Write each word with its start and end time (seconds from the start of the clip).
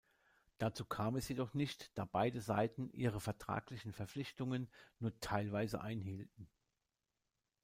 Dazu 0.57 0.83
kam 0.87 1.15
es 1.15 1.27
jedoch 1.29 1.53
nicht, 1.53 1.95
da 1.95 2.05
beide 2.05 2.41
Seiten 2.41 2.89
ihre 2.91 3.19
vertraglichen 3.19 3.93
Verpflichtungen 3.93 4.67
nur 4.97 5.19
teilweise 5.19 5.79
einhielten. 5.79 6.49